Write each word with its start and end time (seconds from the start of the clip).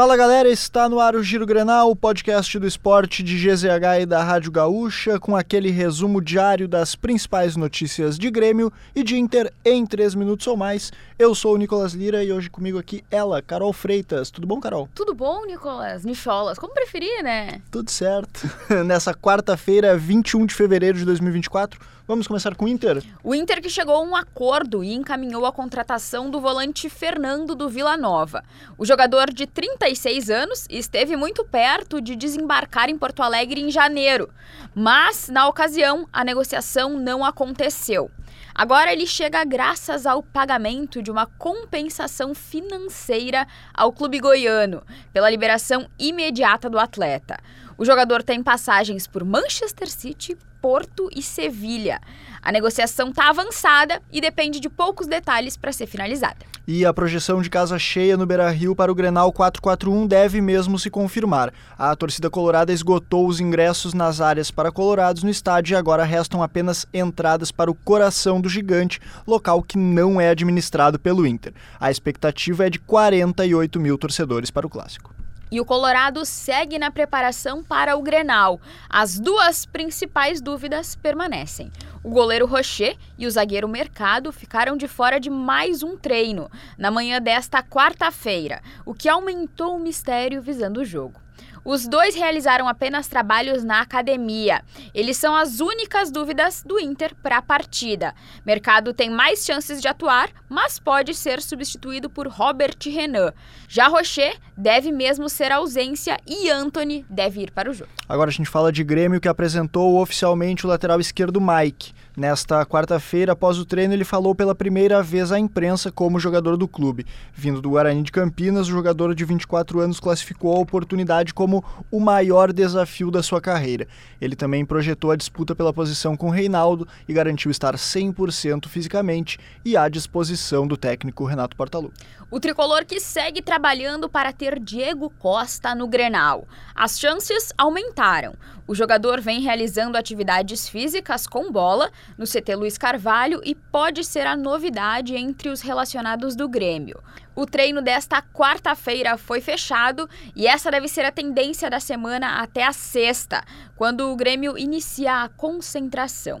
Fala 0.00 0.16
galera, 0.16 0.48
está 0.48 0.88
no 0.88 0.98
ar 0.98 1.14
o 1.14 1.22
Giro 1.22 1.44
Grenal, 1.44 1.90
o 1.90 1.94
podcast 1.94 2.58
do 2.58 2.66
esporte 2.66 3.22
de 3.22 3.36
GZH 3.36 4.00
e 4.00 4.06
da 4.06 4.24
Rádio 4.24 4.50
Gaúcha, 4.50 5.20
com 5.20 5.36
aquele 5.36 5.70
resumo 5.70 6.22
diário 6.22 6.66
das 6.66 6.94
principais 6.94 7.54
notícias 7.54 8.18
de 8.18 8.30
Grêmio 8.30 8.72
e 8.96 9.02
de 9.02 9.18
Inter 9.18 9.52
em 9.62 9.84
3 9.84 10.14
minutos 10.14 10.46
ou 10.46 10.56
mais. 10.56 10.90
Eu 11.18 11.34
sou 11.34 11.54
o 11.54 11.58
Nicolas 11.58 11.92
Lira 11.92 12.24
e 12.24 12.32
hoje 12.32 12.48
comigo 12.48 12.78
aqui 12.78 13.04
ela, 13.10 13.42
Carol 13.42 13.74
Freitas. 13.74 14.30
Tudo 14.30 14.46
bom, 14.46 14.58
Carol? 14.58 14.88
Tudo 14.94 15.12
bom, 15.12 15.44
Nicolas? 15.44 16.02
Nicholas, 16.02 16.58
como 16.58 16.72
preferir, 16.72 17.22
né? 17.22 17.60
Tudo 17.70 17.90
certo. 17.90 18.48
Nessa 18.86 19.12
quarta-feira, 19.12 19.98
21 19.98 20.46
de 20.46 20.54
fevereiro 20.54 20.96
de 20.96 21.04
2024, 21.04 21.78
vamos 22.08 22.26
começar 22.26 22.54
com 22.54 22.64
o 22.64 22.68
Inter. 22.68 23.02
O 23.22 23.34
Inter 23.34 23.60
que 23.60 23.68
chegou 23.68 23.96
a 23.96 24.00
um 24.00 24.16
acordo 24.16 24.82
e 24.82 24.94
encaminhou 24.94 25.44
a 25.44 25.52
contratação 25.52 26.30
do 26.30 26.40
volante 26.40 26.88
Fernando 26.88 27.54
do 27.54 27.68
Vila 27.68 27.98
Nova. 27.98 28.42
O 28.78 28.86
jogador 28.86 29.30
de 29.30 29.46
36 29.90 30.30
anos 30.30 30.66
esteve 30.70 31.16
muito 31.16 31.44
perto 31.44 32.00
de 32.00 32.14
desembarcar 32.14 32.88
em 32.88 32.96
Porto 32.96 33.22
Alegre 33.22 33.60
em 33.60 33.70
janeiro, 33.72 34.30
mas 34.72 35.28
na 35.28 35.48
ocasião 35.48 36.06
a 36.12 36.22
negociação 36.22 36.96
não 36.96 37.24
aconteceu. 37.24 38.08
Agora 38.54 38.92
ele 38.92 39.06
chega 39.06 39.44
graças 39.44 40.06
ao 40.06 40.22
pagamento 40.22 41.02
de 41.02 41.10
uma 41.10 41.26
compensação 41.26 42.34
financeira 42.34 43.46
ao 43.74 43.92
clube 43.92 44.20
goiano 44.20 44.82
pela 45.12 45.30
liberação 45.30 45.88
imediata 45.98 46.70
do 46.70 46.78
atleta. 46.78 47.38
O 47.76 47.84
jogador 47.84 48.22
tem 48.22 48.42
passagens 48.42 49.08
por 49.08 49.24
Manchester 49.24 49.90
City, 49.90 50.36
Porto 50.60 51.08
e 51.14 51.22
Sevilha. 51.22 52.00
A 52.42 52.50
negociação 52.50 53.10
está 53.10 53.28
avançada 53.28 54.00
e 54.10 54.20
depende 54.20 54.60
de 54.60 54.68
poucos 54.68 55.06
detalhes 55.06 55.56
para 55.56 55.72
ser 55.72 55.86
finalizada. 55.86 56.50
E 56.66 56.86
a 56.86 56.94
projeção 56.94 57.42
de 57.42 57.50
casa 57.50 57.78
cheia 57.78 58.16
no 58.16 58.24
Beira-Rio 58.24 58.76
para 58.76 58.92
o 58.92 58.94
Grenal 58.94 59.32
441 59.32 60.06
deve 60.06 60.40
mesmo 60.40 60.78
se 60.78 60.88
confirmar. 60.88 61.52
A 61.76 61.94
torcida 61.96 62.30
colorada 62.30 62.72
esgotou 62.72 63.26
os 63.26 63.40
ingressos 63.40 63.92
nas 63.92 64.20
áreas 64.20 64.50
para 64.50 64.70
colorados 64.70 65.22
no 65.22 65.30
estádio 65.30 65.74
e 65.74 65.76
agora 65.76 66.04
restam 66.04 66.42
apenas 66.42 66.86
entradas 66.94 67.50
para 67.50 67.70
o 67.70 67.74
coração 67.74 68.40
do 68.40 68.48
gigante, 68.48 69.00
local 69.26 69.62
que 69.62 69.76
não 69.76 70.20
é 70.20 70.30
administrado 70.30 70.98
pelo 70.98 71.26
Inter. 71.26 71.52
A 71.78 71.90
expectativa 71.90 72.66
é 72.66 72.70
de 72.70 72.78
48 72.78 73.80
mil 73.80 73.98
torcedores 73.98 74.50
para 74.50 74.66
o 74.66 74.70
clássico. 74.70 75.19
E 75.50 75.60
o 75.60 75.64
Colorado 75.64 76.24
segue 76.24 76.78
na 76.78 76.90
preparação 76.90 77.64
para 77.64 77.96
o 77.96 78.02
Grenal. 78.02 78.60
As 78.88 79.18
duas 79.18 79.66
principais 79.66 80.40
dúvidas 80.40 80.94
permanecem. 80.94 81.72
O 82.04 82.10
goleiro 82.10 82.46
Rocher 82.46 82.96
e 83.18 83.26
o 83.26 83.30
zagueiro 83.30 83.68
Mercado 83.68 84.32
ficaram 84.32 84.76
de 84.76 84.86
fora 84.86 85.18
de 85.18 85.28
mais 85.28 85.82
um 85.82 85.96
treino 85.96 86.50
na 86.78 86.90
manhã 86.90 87.20
desta 87.20 87.62
quarta-feira, 87.62 88.62
o 88.86 88.94
que 88.94 89.08
aumentou 89.08 89.76
o 89.76 89.80
mistério 89.80 90.40
visando 90.40 90.80
o 90.80 90.84
jogo. 90.84 91.20
Os 91.64 91.86
dois 91.86 92.14
realizaram 92.14 92.66
apenas 92.66 93.06
trabalhos 93.06 93.62
na 93.62 93.80
academia. 93.80 94.62
Eles 94.94 95.16
são 95.16 95.36
as 95.36 95.60
únicas 95.60 96.10
dúvidas 96.10 96.62
do 96.64 96.80
Inter 96.80 97.14
para 97.22 97.38
a 97.38 97.42
partida. 97.42 98.14
Mercado 98.44 98.94
tem 98.94 99.10
mais 99.10 99.44
chances 99.44 99.80
de 99.80 99.88
atuar, 99.88 100.30
mas 100.48 100.78
pode 100.78 101.14
ser 101.14 101.42
substituído 101.42 102.08
por 102.08 102.26
Robert 102.26 102.76
Renan. 102.84 103.32
Já 103.68 103.88
Rocher 103.88 104.38
deve 104.56 104.90
mesmo 104.90 105.28
ser 105.28 105.52
ausência 105.52 106.16
e 106.26 106.50
Anthony 106.50 107.04
deve 107.08 107.42
ir 107.42 107.50
para 107.50 107.70
o 107.70 107.74
jogo. 107.74 107.90
Agora 108.08 108.30
a 108.30 108.32
gente 108.32 108.48
fala 108.48 108.72
de 108.72 108.82
Grêmio 108.82 109.20
que 109.20 109.28
apresentou 109.28 110.00
oficialmente 110.00 110.66
o 110.66 110.68
lateral 110.68 110.98
esquerdo 110.98 111.40
Mike. 111.40 111.92
Nesta 112.20 112.66
quarta-feira, 112.66 113.32
após 113.32 113.58
o 113.58 113.64
treino, 113.64 113.94
ele 113.94 114.04
falou 114.04 114.34
pela 114.34 114.54
primeira 114.54 115.02
vez 115.02 115.32
à 115.32 115.38
imprensa 115.38 115.90
como 115.90 116.20
jogador 116.20 116.54
do 116.54 116.68
clube. 116.68 117.06
Vindo 117.32 117.62
do 117.62 117.70
Guarani 117.70 118.02
de 118.02 118.12
Campinas, 118.12 118.68
o 118.68 118.70
jogador 118.70 119.14
de 119.14 119.24
24 119.24 119.80
anos 119.80 119.98
classificou 119.98 120.54
a 120.54 120.60
oportunidade 120.60 121.32
como 121.32 121.64
o 121.90 121.98
maior 121.98 122.52
desafio 122.52 123.10
da 123.10 123.22
sua 123.22 123.40
carreira. 123.40 123.88
Ele 124.20 124.36
também 124.36 124.66
projetou 124.66 125.10
a 125.10 125.16
disputa 125.16 125.54
pela 125.54 125.72
posição 125.72 126.14
com 126.14 126.28
Reinaldo 126.28 126.86
e 127.08 127.14
garantiu 127.14 127.50
estar 127.50 127.74
100% 127.74 128.68
fisicamente 128.68 129.38
e 129.64 129.74
à 129.74 129.88
disposição 129.88 130.66
do 130.66 130.76
técnico 130.76 131.24
Renato 131.24 131.56
Portaluppi. 131.56 132.04
O 132.30 132.38
tricolor 132.38 132.84
que 132.84 133.00
segue 133.00 133.40
trabalhando 133.40 134.10
para 134.10 134.30
ter 134.30 134.60
Diego 134.60 135.08
Costa 135.18 135.74
no 135.74 135.88
Grenal. 135.88 136.46
As 136.74 137.00
chances 137.00 137.50
aumentaram. 137.56 138.34
O 138.68 138.74
jogador 138.74 139.20
vem 139.20 139.40
realizando 139.40 139.96
atividades 139.96 140.68
físicas 140.68 141.26
com 141.26 141.50
bola 141.50 141.90
no 142.16 142.26
CT 142.26 142.54
Luiz 142.56 142.76
Carvalho 142.76 143.40
e 143.44 143.54
pode 143.54 144.04
ser 144.04 144.26
a 144.26 144.36
novidade 144.36 145.14
entre 145.14 145.48
os 145.48 145.60
relacionados 145.60 146.36
do 146.36 146.48
Grêmio. 146.48 147.02
O 147.34 147.46
treino 147.46 147.80
desta 147.80 148.20
quarta-feira 148.20 149.16
foi 149.16 149.40
fechado 149.40 150.08
e 150.36 150.46
essa 150.46 150.70
deve 150.70 150.88
ser 150.88 151.04
a 151.04 151.12
tendência 151.12 151.70
da 151.70 151.80
semana 151.80 152.42
até 152.42 152.64
a 152.64 152.72
sexta, 152.72 153.42
quando 153.76 154.10
o 154.10 154.16
Grêmio 154.16 154.58
inicia 154.58 155.22
a 155.22 155.28
concentração. 155.28 156.40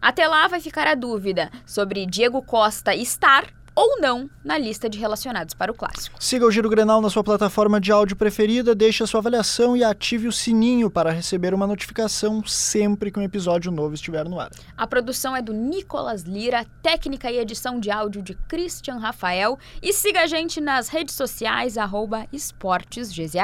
Até 0.00 0.26
lá 0.26 0.48
vai 0.48 0.60
ficar 0.60 0.86
a 0.86 0.94
dúvida 0.94 1.50
sobre 1.66 2.06
Diego 2.06 2.40
Costa 2.42 2.94
estar 2.94 3.44
ou 3.80 3.98
não 3.98 4.28
na 4.44 4.58
lista 4.58 4.90
de 4.90 4.98
relacionados 4.98 5.54
para 5.54 5.72
o 5.72 5.74
clássico. 5.74 6.22
Siga 6.22 6.44
o 6.44 6.50
Giro 6.50 6.68
Grenal 6.68 7.00
na 7.00 7.08
sua 7.08 7.24
plataforma 7.24 7.80
de 7.80 7.90
áudio 7.90 8.14
preferida, 8.14 8.74
deixe 8.74 9.02
a 9.02 9.06
sua 9.06 9.20
avaliação 9.20 9.74
e 9.74 9.82
ative 9.82 10.28
o 10.28 10.32
sininho 10.32 10.90
para 10.90 11.10
receber 11.10 11.54
uma 11.54 11.66
notificação 11.66 12.44
sempre 12.44 13.10
que 13.10 13.18
um 13.18 13.22
episódio 13.22 13.72
novo 13.72 13.94
estiver 13.94 14.28
no 14.28 14.38
ar. 14.38 14.50
A 14.76 14.86
produção 14.86 15.34
é 15.34 15.40
do 15.40 15.54
Nicolas 15.54 16.24
Lira, 16.24 16.66
técnica 16.82 17.30
e 17.30 17.38
edição 17.38 17.80
de 17.80 17.90
áudio 17.90 18.20
de 18.20 18.34
Christian 18.48 18.98
Rafael 18.98 19.58
e 19.82 19.94
siga 19.94 20.20
a 20.20 20.26
gente 20.26 20.60
nas 20.60 20.88
redes 20.88 21.14
sociais 21.14 21.78
arroba 21.78 22.26
esportesgzh. 22.30 23.34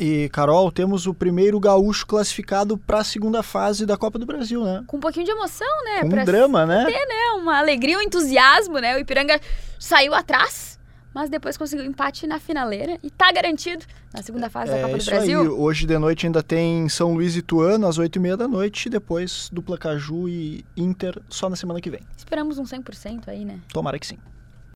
E, 0.00 0.30
Carol, 0.30 0.72
temos 0.72 1.06
o 1.06 1.12
primeiro 1.12 1.60
gaúcho 1.60 2.06
classificado 2.06 2.78
para 2.78 3.00
a 3.00 3.04
segunda 3.04 3.42
fase 3.42 3.84
da 3.84 3.98
Copa 3.98 4.18
do 4.18 4.24
Brasil, 4.24 4.64
né? 4.64 4.82
Com 4.86 4.96
um 4.96 5.00
pouquinho 5.00 5.26
de 5.26 5.30
emoção, 5.30 5.68
né? 5.84 6.00
Um 6.02 6.08
pra 6.08 6.24
drama, 6.24 6.64
né? 6.64 6.86
Ter, 6.86 7.06
né? 7.06 7.19
Uma 7.40 7.58
alegria, 7.58 7.98
um 7.98 8.02
entusiasmo, 8.02 8.78
né? 8.78 8.96
O 8.96 8.98
Ipiranga 8.98 9.40
saiu 9.78 10.14
atrás, 10.14 10.78
mas 11.14 11.30
depois 11.30 11.56
conseguiu 11.56 11.86
empate 11.86 12.26
na 12.26 12.38
finaleira 12.38 12.98
e 13.02 13.10
tá 13.10 13.32
garantido 13.32 13.84
na 14.14 14.22
segunda 14.22 14.50
fase 14.50 14.72
é, 14.72 14.76
da 14.76 14.82
Copa 14.82 14.98
do 14.98 15.04
Brasil. 15.04 15.40
Aí. 15.40 15.48
Hoje 15.48 15.86
de 15.86 15.98
noite 15.98 16.26
ainda 16.26 16.42
tem 16.42 16.88
São 16.88 17.14
Luís 17.14 17.34
e 17.36 17.42
Tuano 17.42 17.86
às 17.86 17.98
8h30 17.98 18.36
da 18.36 18.46
noite 18.46 18.86
e 18.86 18.90
depois 18.90 19.48
dupla 19.50 19.78
Caju 19.78 20.28
e 20.28 20.64
Inter 20.76 21.20
só 21.28 21.48
na 21.48 21.56
semana 21.56 21.80
que 21.80 21.90
vem. 21.90 22.00
Esperamos 22.16 22.58
um 22.58 22.64
100% 22.64 23.28
aí, 23.28 23.44
né? 23.44 23.58
Tomara 23.72 23.98
que 23.98 24.06
sim. 24.06 24.18